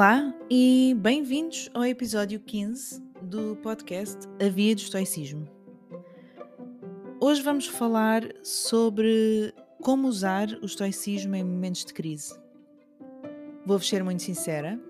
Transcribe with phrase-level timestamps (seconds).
[0.00, 5.46] Olá e bem-vindos ao episódio 15 do podcast A Via do Estoicismo.
[7.20, 9.52] Hoje vamos falar sobre
[9.82, 12.32] como usar o estoicismo em momentos de crise.
[13.66, 14.80] Vou-vos ser muito sincera,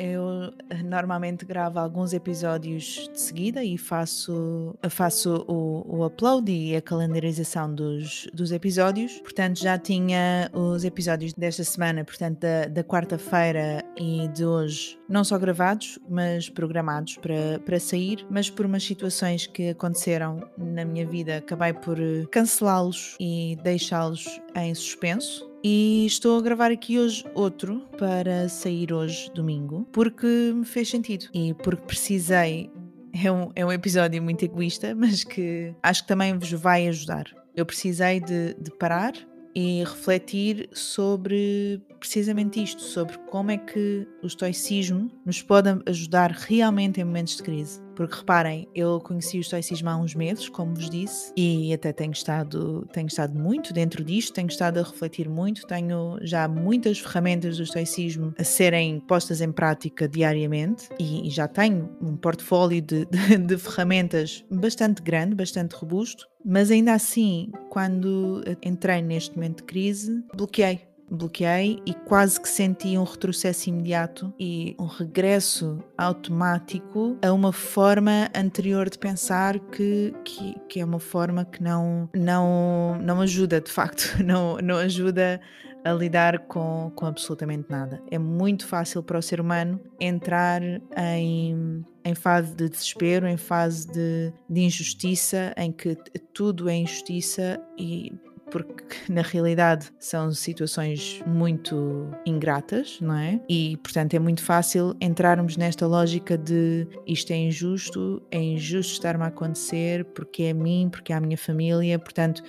[0.00, 6.74] eu eh, normalmente gravo alguns episódios de seguida e faço, faço o, o upload e
[6.74, 9.20] a calendarização dos, dos episódios.
[9.20, 15.22] Portanto, já tinha os episódios desta semana, portanto, da, da quarta-feira e de hoje, não
[15.22, 18.26] só gravados, mas programados para, para sair.
[18.30, 21.98] Mas por umas situações que aconteceram na minha vida, acabei por
[22.30, 29.30] cancelá-los e deixá-los em suspenso e estou a gravar aqui hoje outro para sair hoje,
[29.34, 32.70] domingo, porque me fez sentido e porque precisei.
[33.12, 37.24] É um, é um episódio muito egoísta, mas que acho que também vos vai ajudar.
[37.56, 39.12] Eu precisei de, de parar
[39.54, 47.00] e refletir sobre precisamente isto, sobre como é que o estoicismo nos pode ajudar realmente
[47.00, 47.80] em momentos de crise.
[47.94, 52.12] Porque reparem, eu conheci o estoicismo há uns meses, como vos disse, e até tenho
[52.12, 57.58] estado, tenho estado muito dentro disto, tenho estado a refletir muito, tenho já muitas ferramentas
[57.58, 63.04] do estoicismo a serem postas em prática diariamente e, e já tenho um portfólio de,
[63.04, 69.64] de, de ferramentas bastante grande, bastante robusto, mas ainda assim, quando entrei neste momento de
[69.64, 77.32] crise, bloqueei bloqueei e quase que senti um retrocesso imediato e um regresso automático a
[77.32, 83.20] uma forma anterior de pensar que, que, que é uma forma que não, não, não
[83.20, 85.40] ajuda, de facto, não, não ajuda
[85.84, 88.02] a lidar com, com absolutamente nada.
[88.10, 90.62] É muito fácil para o ser humano entrar
[90.96, 95.96] em, em fase de desespero, em fase de, de injustiça, em que
[96.32, 98.12] tudo é injustiça e
[98.50, 103.40] porque na realidade são situações muito ingratas, não é?
[103.48, 109.24] E portanto é muito fácil entrarmos nesta lógica de isto é injusto, é injusto estar-me
[109.24, 112.42] a acontecer porque é a mim, porque é a minha família, portanto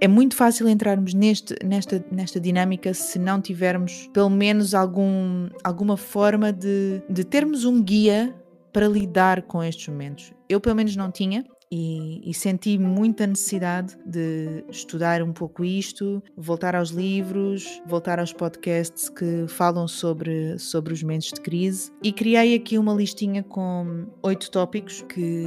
[0.00, 5.96] é muito fácil entrarmos neste, nesta, nesta dinâmica se não tivermos pelo menos algum, alguma
[5.96, 8.34] forma de, de termos um guia
[8.72, 10.32] para lidar com estes momentos.
[10.48, 16.22] Eu, pelo menos, não tinha e, e, senti muita necessidade de estudar um pouco isto,
[16.36, 21.92] voltar aos livros, voltar aos podcasts que falam sobre, sobre os momentos de crise.
[22.02, 25.46] E criei aqui uma listinha com oito tópicos que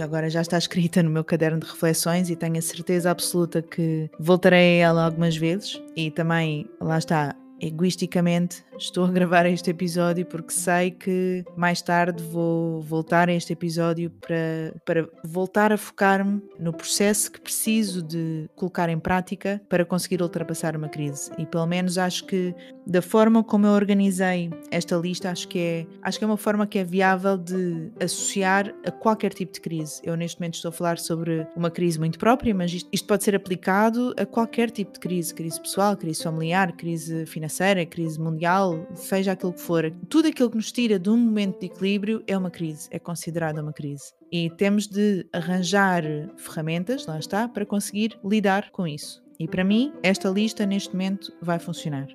[0.00, 4.10] agora já está escrita no meu caderno de reflexões e tenho a certeza absoluta que
[4.18, 5.80] voltarei a ela algumas vezes.
[5.96, 12.22] E também lá está egoisticamente estou a gravar este episódio porque sei que mais tarde
[12.22, 18.48] vou voltar a este episódio para, para voltar a focar-me no processo que preciso de
[18.54, 21.30] colocar em prática para conseguir ultrapassar uma crise.
[21.38, 22.54] E pelo menos acho que
[22.86, 26.66] da forma como eu organizei esta lista, acho que é, acho que é uma forma
[26.66, 30.00] que é viável de associar a qualquer tipo de crise.
[30.04, 33.24] Eu neste momento estou a falar sobre uma crise muito própria, mas isto, isto pode
[33.24, 38.20] ser aplicado a qualquer tipo de crise, crise pessoal, crise familiar, crise financeira financeira, crise
[38.20, 42.22] mundial, seja aquilo que for, tudo aquilo que nos tira de um momento de equilíbrio
[42.26, 44.12] é uma crise, é considerada uma crise.
[44.30, 46.02] E temos de arranjar
[46.36, 49.24] ferramentas, lá está, para conseguir lidar com isso.
[49.38, 52.08] E para mim, esta lista neste momento vai funcionar.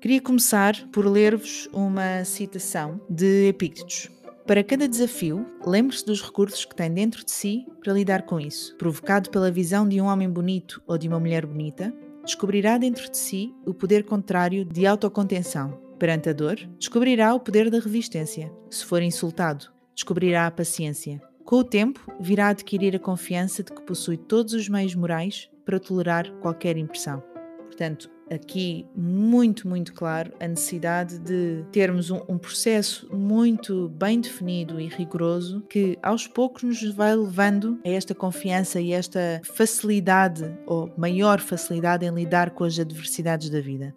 [0.00, 4.08] Queria começar por ler-vos uma citação de Epictetus.
[4.46, 8.74] Para cada desafio, lembre-se dos recursos que tem dentro de si para lidar com isso.
[8.76, 11.92] Provocado pela visão de um homem bonito ou de uma mulher bonita,
[12.28, 15.80] descobrirá dentro de si o poder contrário de autocontenção.
[15.98, 18.52] Perante a dor, descobrirá o poder da resistência.
[18.70, 21.22] Se for insultado, descobrirá a paciência.
[21.42, 25.80] Com o tempo, virá adquirir a confiança de que possui todos os meios morais para
[25.80, 27.22] tolerar qualquer impressão.
[27.64, 34.80] Portanto, aqui muito, muito claro a necessidade de termos um, um, processo muito bem definido
[34.80, 40.92] e rigoroso que aos poucos nos vai levando a esta confiança e esta facilidade ou
[40.96, 43.94] maior facilidade em lidar com as adversidades da vida.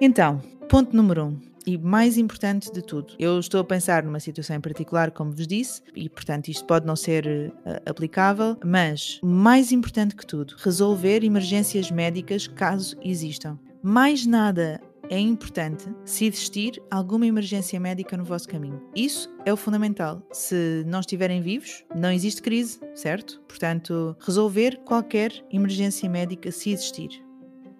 [0.00, 4.56] Então, ponto número um, e mais importante de tudo, eu estou a pensar numa situação
[4.56, 9.72] em particular, como vos disse, e portanto isto pode não ser uh, aplicável, mas mais
[9.72, 13.58] importante que tudo, resolver emergências médicas caso existam.
[13.82, 14.80] Mais nada
[15.10, 18.80] é importante se existir alguma emergência médica no vosso caminho.
[18.94, 20.22] Isso é o fundamental.
[20.32, 23.40] Se não estiverem vivos, não existe crise, certo?
[23.46, 27.23] Portanto, resolver qualquer emergência médica se existir.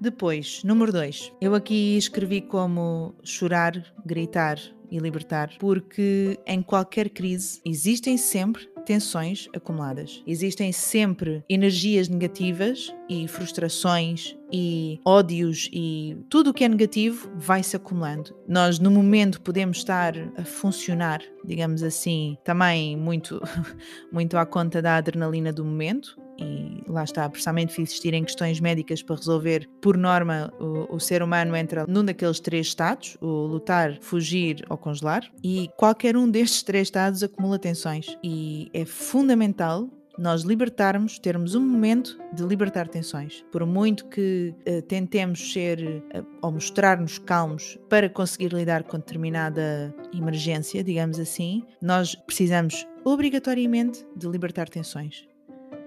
[0.00, 1.32] Depois, número 2.
[1.40, 4.58] Eu aqui escrevi como chorar, gritar
[4.90, 10.22] e libertar, porque em qualquer crise existem sempre tensões acumuladas.
[10.26, 17.62] Existem sempre energias negativas e frustrações e ódios e tudo o que é negativo vai
[17.62, 18.36] se acumulando.
[18.46, 23.40] Nós no momento podemos estar a funcionar, digamos assim, também muito
[24.12, 29.16] muito à conta da adrenalina do momento, e lá está, precisamente existirem questões médicas para
[29.16, 34.64] resolver, por norma, o, o, ser humano entra num daqueles três estados: o lutar, fugir
[34.68, 38.16] ou congelar, e qualquer um destes três estados acumula tensões.
[38.22, 39.88] E é fundamental
[40.18, 43.44] nós libertarmos, termos um momento de libertar tensões.
[43.50, 45.80] Por muito que uh, tentemos ser
[46.14, 54.06] uh, ou mostrar-nos calmos para conseguir lidar com determinada emergência, digamos assim, nós precisamos obrigatoriamente
[54.16, 55.26] de libertar tensões.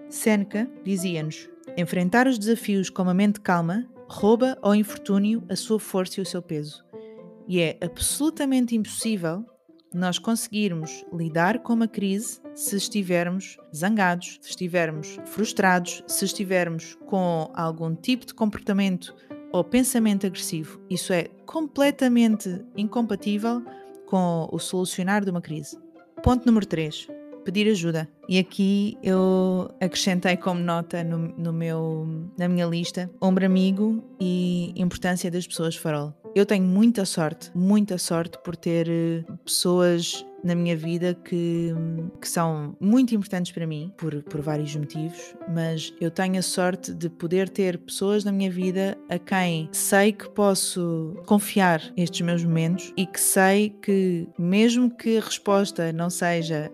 [0.10, 6.20] Seneca dizia-nos: enfrentar os desafios com uma mente calma rouba ao infortúnio a sua força
[6.20, 6.86] e o seu peso.
[7.48, 9.46] E é absolutamente impossível
[9.94, 17.50] nós conseguirmos lidar com uma crise se estivermos zangados, se estivermos frustrados, se estivermos com
[17.54, 19.16] algum tipo de comportamento
[19.52, 20.82] ou pensamento agressivo.
[20.90, 23.64] Isso é completamente incompatível
[24.06, 25.78] com o solucionar de uma crise.
[26.22, 27.17] Ponto número 3
[27.48, 28.10] pedir ajuda.
[28.28, 32.06] E aqui eu acrescentei como nota no, no meu,
[32.38, 36.14] na minha lista ombro amigo e importância das pessoas farol.
[36.36, 41.74] Eu tenho muita sorte, muita sorte por ter eh, pessoas na minha vida que,
[42.22, 46.94] que são muito importantes para mim, por, por vários motivos, mas eu tenho a sorte
[46.94, 52.44] de poder ter pessoas na minha vida a quem sei que posso confiar estes meus
[52.44, 56.72] momentos e que sei que, mesmo que a resposta não seja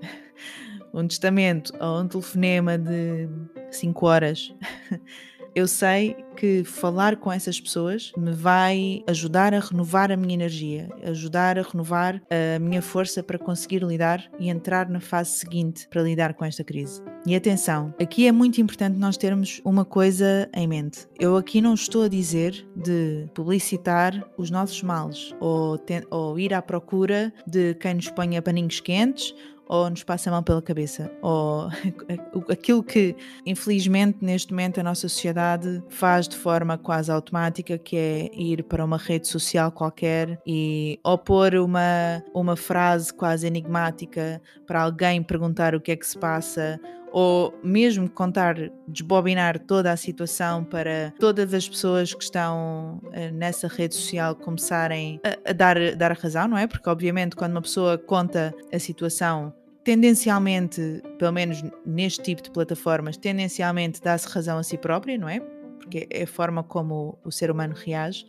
[0.93, 3.27] um testamento ou um telefonema de
[3.71, 4.53] 5 horas,
[5.55, 10.89] eu sei que falar com essas pessoas me vai ajudar a renovar a minha energia,
[11.03, 16.01] ajudar a renovar a minha força para conseguir lidar e entrar na fase seguinte para
[16.01, 17.01] lidar com esta crise.
[17.25, 21.07] E atenção, aqui é muito importante nós termos uma coisa em mente.
[21.19, 25.79] Eu aqui não estou a dizer de publicitar os nossos males ou,
[26.09, 29.33] ou ir à procura de quem nos ponha paninhos quentes
[29.73, 31.67] ou nos passa mão pela cabeça, ou
[32.47, 38.29] aquilo que, infelizmente, neste momento a nossa sociedade faz de forma quase automática, que é
[38.35, 44.83] ir para uma rede social qualquer e ou pôr uma, uma frase quase enigmática para
[44.83, 46.79] alguém perguntar o que é que se passa,
[47.11, 48.55] ou mesmo contar,
[48.87, 55.19] desbobinar toda a situação para todas as pessoas que estão uh, nessa rede social começarem
[55.23, 56.67] a, a, dar, dar razão, não é?
[56.67, 59.51] Porque, obviamente, quando uma pessoa conta a situação,
[59.83, 65.39] tendencialmente, pelo menos neste tipo de plataformas, tendencialmente dá-se razão a si própria, não é?
[65.39, 68.25] Porque é a forma como o ser humano reage.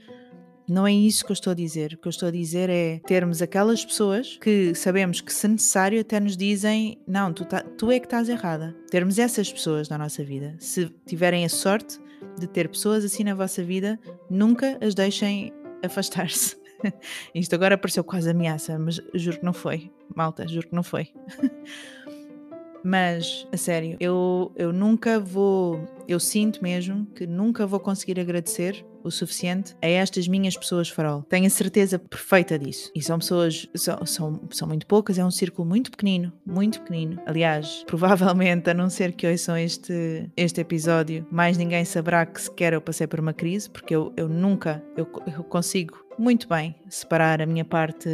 [0.67, 1.93] Não é isso que eu estou a dizer.
[1.93, 6.01] O que eu estou a dizer é termos aquelas pessoas que sabemos que, se necessário,
[6.01, 8.75] até nos dizem: não, tu, tá, tu é que estás errada.
[8.91, 10.56] Termos essas pessoas na nossa vida.
[10.59, 11.99] Se tiverem a sorte
[12.39, 15.53] de ter pessoas assim na vossa vida, nunca as deixem
[15.85, 16.63] afastar-se.
[17.35, 19.91] Isto agora pareceu quase ameaça, mas juro que não foi.
[20.15, 21.09] Malta, juro que não foi.
[22.87, 28.85] Mas, a sério, eu, eu nunca vou, eu sinto mesmo que nunca vou conseguir agradecer
[29.03, 31.23] o suficiente a estas minhas pessoas farol.
[31.23, 32.91] Tenho a certeza perfeita disso.
[32.94, 37.20] E são pessoas, são, são, são muito poucas, é um círculo muito pequenino, muito pequenino.
[37.27, 42.75] Aliás, provavelmente, a não ser que ouçam este, este episódio, mais ninguém saberá que sequer
[42.75, 47.41] eu passei por uma crise, porque eu, eu nunca, eu, eu consigo muito bem separar
[47.43, 48.09] a minha parte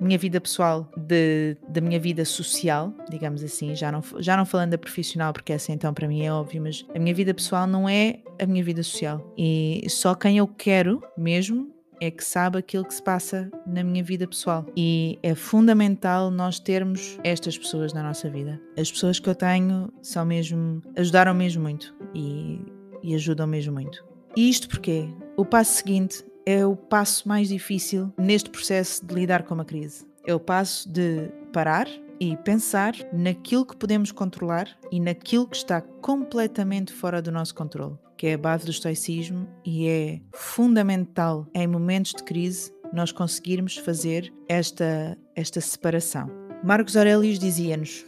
[0.00, 4.70] minha vida pessoal de, da minha vida social, digamos assim, já não, já não falando
[4.70, 7.86] da profissional, porque essa então para mim é óbvio, mas a minha vida pessoal não
[7.86, 9.32] é a minha vida social.
[9.36, 11.70] E só quem eu quero mesmo
[12.00, 14.64] é que sabe aquilo que se passa na minha vida pessoal.
[14.74, 18.58] E é fundamental nós termos estas pessoas na nossa vida.
[18.78, 20.82] As pessoas que eu tenho são mesmo.
[20.96, 22.58] ajudaram mesmo muito e,
[23.02, 24.02] e ajudam mesmo muito.
[24.34, 29.42] E isto porque o passo seguinte é o passo mais difícil neste processo de lidar
[29.44, 30.06] com uma crise.
[30.26, 31.86] É o passo de parar
[32.20, 37.96] e pensar naquilo que podemos controlar e naquilo que está completamente fora do nosso controle,
[38.16, 43.76] que é a base do estoicismo e é fundamental em momentos de crise nós conseguirmos
[43.76, 46.28] fazer esta, esta separação.
[46.62, 48.04] Marcos Aurelius dizia-nos: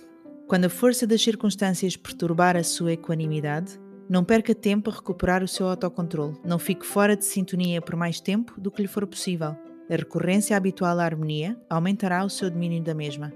[0.46, 3.80] quando a força das circunstâncias perturbar a sua equanimidade,
[4.12, 6.36] não perca tempo a recuperar o seu autocontrole.
[6.44, 9.56] Não fique fora de sintonia por mais tempo do que lhe for possível.
[9.90, 13.32] A recorrência habitual à harmonia aumentará o seu domínio da mesma.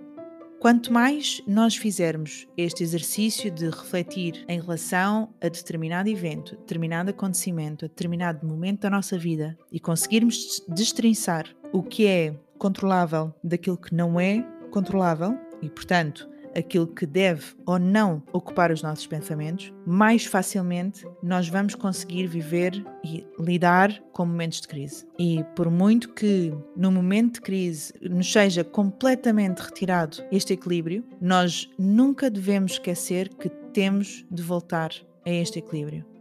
[0.61, 7.87] Quanto mais nós fizermos este exercício de refletir em relação a determinado evento, determinado acontecimento,
[7.87, 13.95] a determinado momento da nossa vida e conseguirmos destrinçar o que é controlável daquilo que
[13.95, 20.25] não é controlável e, portanto, aquilo que deve ou não ocupar os nossos pensamentos, mais
[20.25, 25.07] facilmente nós vamos conseguir viver e lidar com momentos de crise.
[25.19, 31.69] E por muito que no momento de crise nos seja completamente retirado este equilíbrio, nós
[31.79, 34.91] nunca devemos esquecer que temos de voltar
[35.25, 36.16] a este equilíbrio.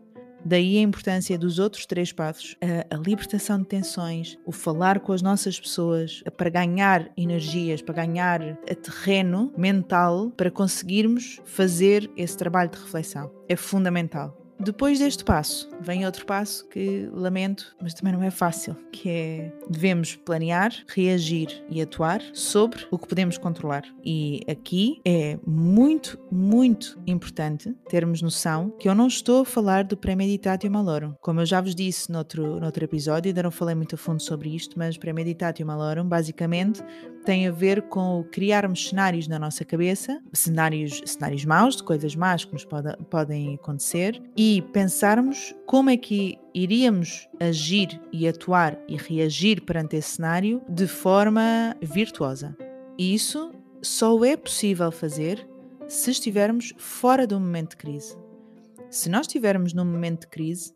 [0.45, 5.11] Daí a importância dos outros três passos: a, a, libertação de tensões, o falar com
[5.11, 12.69] as nossas pessoas para ganhar energias, para ganhar terreno mental para conseguirmos fazer esse trabalho
[12.69, 13.31] de reflexão.
[13.49, 14.45] É fundamental.
[14.59, 19.51] Depois deste passo, vem outro passo que lamento, mas também não é fácil, que é
[19.69, 23.83] devemos planear, reagir e atuar sobre o que podemos controlar.
[24.03, 29.97] E aqui é muito, muito importante termos noção que eu não estou a falar do
[29.97, 31.13] premeditatio malorum.
[31.21, 34.55] Como eu já vos disse noutro, noutro episódio, ainda não falei muito a fundo sobre
[34.55, 36.81] isto, mas premeditatio malorum basicamente
[37.25, 42.45] tem a ver com criarmos cenários na nossa cabeça, cenários, cenários maus, de coisas más
[42.45, 48.95] que nos pode, podem acontecer, e pensarmos como é que iríamos agir e atuar e
[48.95, 52.55] reagir perante esse cenário de forma virtuosa.
[52.97, 55.45] E isso só é possível fazer
[55.85, 58.17] se estivermos fora do momento de crise.
[58.89, 60.73] Se nós estivermos num momento de crise,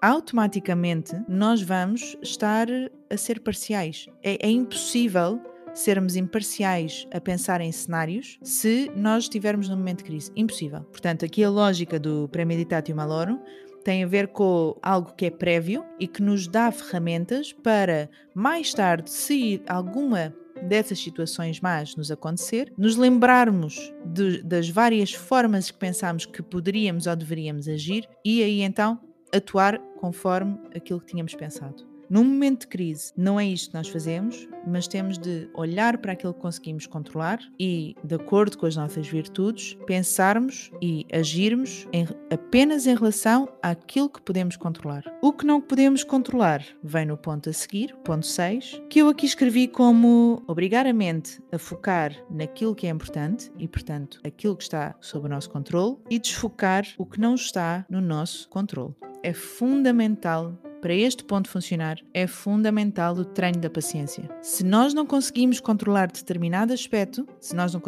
[0.00, 2.66] automaticamente nós vamos estar
[3.10, 4.06] a ser parciais.
[4.22, 5.38] É, é impossível
[5.74, 10.32] sermos imparciais a pensar em cenários se nós estivermos num momento de crise.
[10.34, 10.80] Impossível.
[10.84, 13.38] Portanto, aqui a lógica do premeditatio malorum
[13.84, 18.72] tem a ver com algo que é prévio e que nos dá ferramentas para mais
[18.72, 25.78] tarde, se alguma dessas situações más nos acontecer, nos lembrarmos de, das várias formas que
[25.78, 29.00] pensámos que poderíamos ou deveríamos agir e aí então
[29.34, 31.89] atuar conforme aquilo que tínhamos pensado.
[32.10, 36.10] Num momento de crise, não é isto que nós fazemos, mas temos de olhar para
[36.10, 42.08] aquilo que conseguimos controlar e, de acordo com as nossas virtudes, pensarmos e agirmos em,
[42.28, 45.04] apenas em relação àquilo que podemos controlar.
[45.22, 49.26] O que não podemos controlar vem no ponto a seguir, ponto 6, que eu aqui
[49.26, 54.64] escrevi como obrigar a mente a focar naquilo que é importante e, portanto, aquilo que
[54.64, 58.96] está sob o nosso controle e desfocar o que não está no nosso controle.
[59.22, 64.28] É fundamental para este ponto funcionar, é fundamental o treino da paciência.
[64.42, 67.82] Se nós não conseguimos controlar determinado aspecto, se nós não,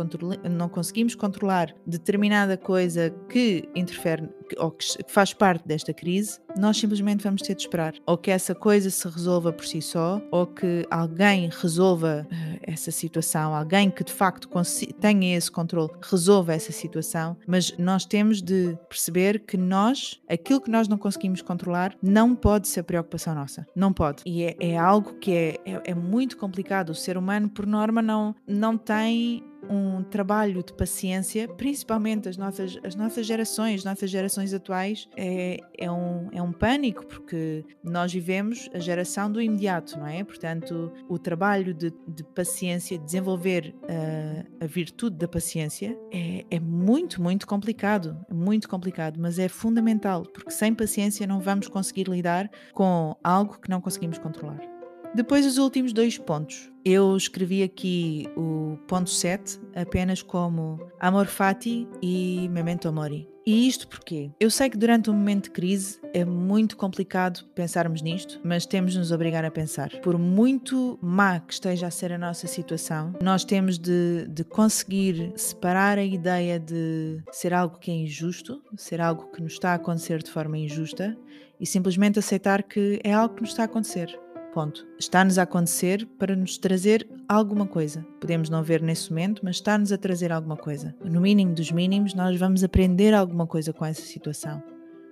[0.51, 7.23] não conseguimos controlar determinada coisa que interfere ou que faz parte desta crise, nós simplesmente
[7.23, 7.95] vamos ter de esperar.
[8.07, 12.91] Ou que essa coisa se resolva por si só, ou que alguém resolva uh, essa
[12.91, 14.49] situação, alguém que de facto
[15.01, 20.71] tenha esse controle, resolva essa situação, mas nós temos de perceber que nós, aquilo que
[20.71, 23.67] nós não conseguimos controlar, não pode ser preocupação nossa.
[23.75, 24.23] Não pode.
[24.27, 26.91] E é, é algo que é, é, é muito complicado.
[26.91, 29.43] O ser humano, por norma, não, não tem
[29.73, 35.59] um trabalho de paciência, principalmente as nossas, as nossas gerações, as nossas gerações atuais, é,
[35.79, 40.23] é, um, é um pânico, porque nós vivemos a geração do imediato, não é?
[40.23, 47.23] Portanto, o trabalho de, de paciência, desenvolver a, a virtude da paciência, é, é muito,
[47.23, 52.51] muito complicado, é muito complicado, mas é fundamental, porque sem paciência não vamos conseguir lidar
[52.73, 54.61] com algo que não conseguimos controlar.
[55.15, 56.72] Depois, os últimos dois pontos.
[56.85, 63.29] Eu escrevi aqui o ponto 7 apenas como Amor Fati e Memento Mori.
[63.47, 64.31] E isto porquê?
[64.39, 68.93] Eu sei que durante um momento de crise é muito complicado pensarmos nisto, mas temos
[68.93, 69.91] de nos obrigar a pensar.
[70.01, 75.33] Por muito má que esteja a ser a nossa situação, nós temos de, de conseguir
[75.37, 79.75] separar a ideia de ser algo que é injusto, ser algo que nos está a
[79.75, 81.17] acontecer de forma injusta
[81.59, 84.19] e simplesmente aceitar que é algo que nos está a acontecer.
[84.53, 84.87] Ponto.
[84.99, 88.05] Está-nos a acontecer para nos trazer alguma coisa.
[88.21, 90.95] Podemos não ver nesse momento, mas está-nos a trazer alguma coisa.
[91.03, 94.63] No mínimo dos mínimos, nós vamos aprender alguma coisa com essa situação.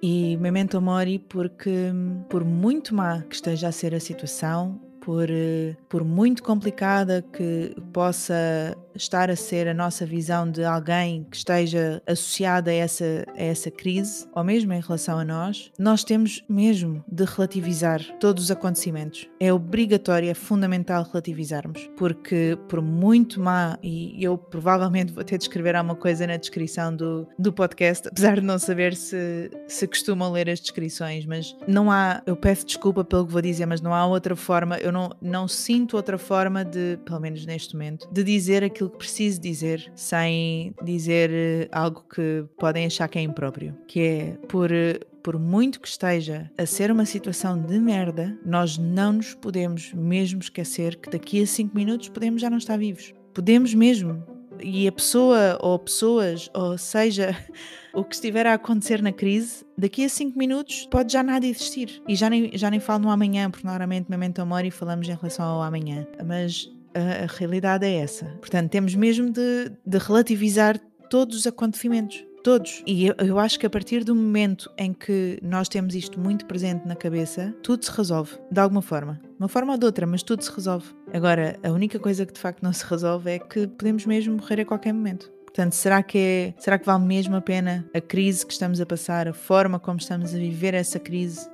[0.03, 1.91] E memento mori porque,
[2.29, 7.75] por muito má que esteja a ser a situação, por, eh, por muito complicada que
[7.93, 13.43] possa estar a ser a nossa visão de alguém que esteja associada a essa, a
[13.43, 18.51] essa crise, ou mesmo em relação a nós, nós temos mesmo de relativizar todos os
[18.51, 19.29] acontecimentos.
[19.41, 25.45] É obrigatório, é fundamental relativizarmos, porque por muito má, e eu provavelmente vou ter de
[25.45, 30.31] escrever alguma coisa na descrição do, do podcast, apesar de não saber se, se costumam
[30.31, 33.95] ler as descrições, mas não há, eu peço desculpa pelo que vou dizer, mas não
[33.95, 38.23] há outra forma, eu não, não sinto outra forma de, pelo menos neste momento, de
[38.23, 43.77] dizer aquilo que preciso dizer sem dizer eh, algo que podem achar que é impróprio,
[43.87, 48.79] que é por eh, por muito que esteja a ser uma situação de merda, nós
[48.79, 53.13] não nos podemos mesmo esquecer que daqui a 5 minutos podemos já não estar vivos.
[53.35, 54.23] Podemos mesmo.
[54.63, 57.35] e a pessoa ou pessoas, ou seja,
[57.95, 62.03] o que estiver a acontecer na crise, daqui a 5 minutos pode já nada existir.
[62.07, 65.47] E já nem, já nem falo no amanhã, porque normalmente memento mori falamos em relação
[65.47, 66.07] ao amanhã.
[66.27, 68.27] Mas a, a realidade é essa.
[68.41, 70.79] Portanto, temos mesmo de, de relativizar
[71.09, 72.25] todos os acontecimentos.
[72.43, 72.83] Todos.
[72.87, 76.47] E eu, eu, acho que a partir do momento em que nós temos isto muito
[76.47, 79.21] presente na cabeça, tudo se resolve, de alguma forma.
[79.39, 80.87] Uma forma ou de outra, mas tudo se resolve.
[81.13, 84.63] Agora, a única coisa que de facto não se resolve é que podemos mesmo morrer
[84.63, 85.31] a qualquer momento.
[85.45, 88.87] Portanto, será que, é, será que vale mesmo a pena a crise que estamos a
[88.87, 91.47] passar, a forma como estamos a viver essa crise,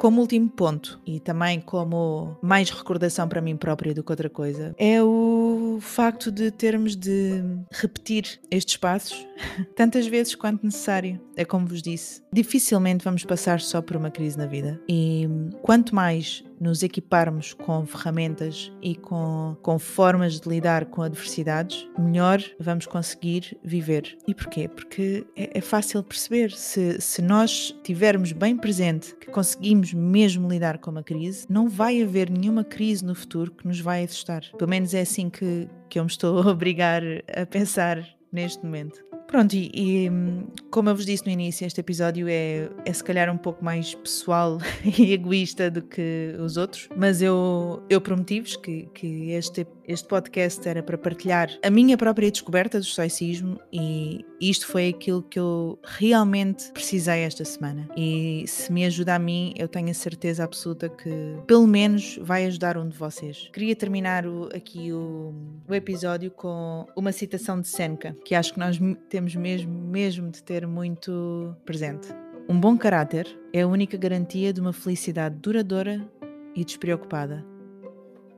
[0.00, 4.74] como último ponto, e também como mais recordação para mim própria do que outra coisa,
[4.78, 9.26] é o facto de termos de repetir estes passos
[9.76, 11.20] tantas vezes quanto necessário.
[11.36, 14.80] É como vos disse, dificilmente vamos passar só por uma crise na vida.
[14.88, 15.28] E
[15.60, 22.40] quanto mais nos equiparmos com ferramentas e com, com formas de lidar com adversidades, melhor
[22.58, 24.18] vamos conseguir viver.
[24.28, 24.68] E porquê?
[24.68, 26.52] Porque é, é fácil perceber.
[26.52, 32.02] Se, se nós tivermos bem presente que conseguimos mesmo lidar com uma crise, não vai
[32.02, 34.42] haver nenhuma crise no futuro que nos vai assustar.
[34.58, 37.02] Pelo menos é assim que, que eu me estou a obrigar
[37.34, 39.09] a pensar neste momento.
[39.30, 40.10] Pronto, e, e,
[40.72, 43.94] como eu vos disse no início, este episódio é, é se calhar um pouco mais
[43.94, 50.08] pessoal e egoísta do que os outros, mas eu, eu prometi-vos que, que este, este
[50.08, 55.38] podcast era para partilhar a minha própria descoberta do estoicismo e isto foi aquilo que
[55.38, 57.88] eu realmente precisei esta semana.
[57.96, 61.10] E se me ajuda a mim, eu tenho a certeza absoluta que
[61.46, 63.48] pelo menos vai ajudar um de vocês.
[63.52, 65.34] Queria terminar o, aqui o,
[65.68, 70.30] o episódio com uma citação de Seneca, que acho que nós temos temos mesmo, mesmo
[70.30, 72.08] de ter muito presente.
[72.48, 76.10] Um bom caráter é a única garantia de uma felicidade duradoura
[76.56, 77.44] e despreocupada.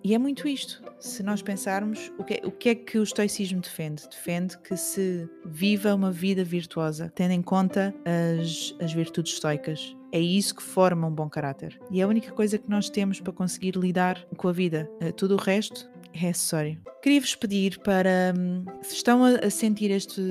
[0.02, 0.82] E é muito isto.
[0.98, 4.02] Se nós pensarmos, o que, é, o que é que o estoicismo defende?
[4.10, 7.94] Defende que se viva uma vida virtuosa, tendo em conta
[8.40, 9.96] as, as virtudes estoicas.
[10.10, 11.80] É isso que forma um bom caráter.
[11.92, 14.90] E é a única coisa que nós temos para conseguir lidar com a vida.
[15.00, 16.78] Eh, tudo o resto é acessório.
[17.02, 20.22] Queria-vos pedir para, hum, se estão a sentir este,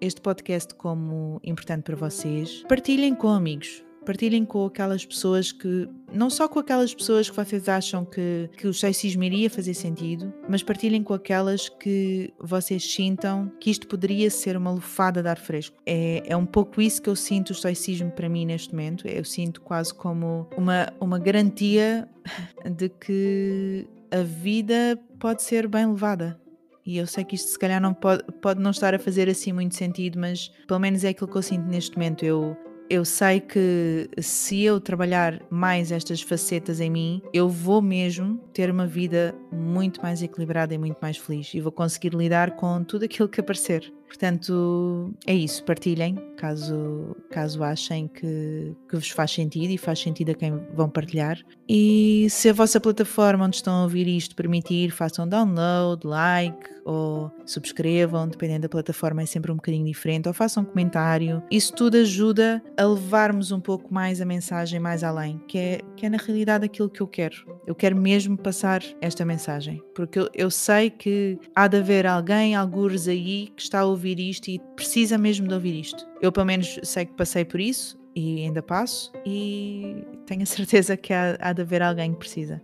[0.00, 3.84] este podcast como importante para vocês, partilhem com amigos.
[4.04, 8.66] Partilhem com aquelas pessoas que, não só com aquelas pessoas que vocês acham que, que
[8.66, 14.30] o sexismo iria fazer sentido, mas partilhem com aquelas que vocês sintam que isto poderia
[14.30, 15.76] ser uma lufada de ar fresco.
[15.84, 19.06] É, é um pouco isso que eu sinto o estoicismo para mim neste momento.
[19.06, 22.08] Eu sinto quase como uma, uma garantia
[22.64, 26.40] de que a vida pode ser bem levada.
[26.84, 29.52] E eu sei que isto se calhar não pode, pode não estar a fazer assim
[29.52, 32.24] muito sentido, mas pelo menos é aquilo que eu sinto neste momento.
[32.24, 32.56] Eu,
[32.88, 38.70] eu sei que se eu trabalhar mais estas facetas em mim, eu vou mesmo ter
[38.70, 43.04] uma vida muito mais equilibrada e muito mais feliz e vou conseguir lidar com tudo
[43.04, 43.92] aquilo que aparecer.
[44.08, 50.30] Portanto, é isso, partilhem caso, caso achem que, que vos faz sentido e faz sentido
[50.30, 51.38] a quem vão partilhar.
[51.68, 57.30] E se a vossa plataforma onde estão a ouvir isto permitir, façam download, like ou
[57.44, 61.42] subscrevam, dependendo da plataforma, é sempre um bocadinho diferente, ou façam um comentário.
[61.50, 66.06] Isso tudo ajuda a levarmos um pouco mais a mensagem mais além, que é, que
[66.06, 67.36] é na realidade aquilo que eu quero.
[67.66, 72.54] Eu quero mesmo passar esta mensagem, porque eu, eu sei que há de haver alguém,
[72.54, 76.06] algures aí, que está a ouvir isto e precisa mesmo de ouvir isto.
[76.22, 80.96] Eu, pelo menos, sei que passei por isso e ainda passo, e tenho a certeza
[80.96, 82.62] que há, há de haver alguém que precisa.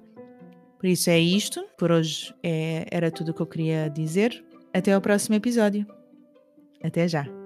[0.79, 1.65] Por isso é isto.
[1.79, 4.45] Por hoje é, era tudo o que eu queria dizer.
[4.73, 5.87] Até ao próximo episódio.
[6.83, 7.44] Até já!